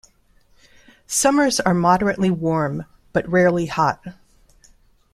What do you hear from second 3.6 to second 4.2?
hot.